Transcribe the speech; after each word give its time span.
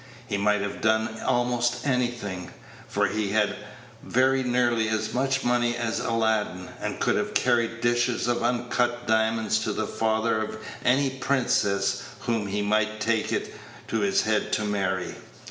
He 0.25 0.35
might 0.35 0.61
have 0.61 0.81
done 0.81 1.19
almost 1.27 1.85
anything; 1.85 2.49
for 2.87 3.05
he 3.05 3.29
had 3.29 3.55
very 4.01 4.41
nearly 4.41 4.89
as 4.89 5.13
much 5.13 5.43
money 5.43 5.77
as 5.77 5.99
Aladdin, 5.99 6.69
and 6.81 6.99
could 6.99 7.15
have 7.17 7.35
carried 7.35 7.81
dishes 7.81 8.27
of 8.27 8.41
uncut 8.41 9.05
diamonds 9.05 9.59
to 9.59 9.71
the 9.73 9.85
father 9.85 10.41
of 10.43 10.57
any 10.83 11.11
princess 11.11 12.01
whom 12.21 12.47
he 12.47 12.63
might 12.63 12.99
take 12.99 13.31
it 13.31 13.53
into 13.87 14.01
his 14.01 14.23
head 14.23 14.51
to 14.53 14.65
marry. 14.65 15.13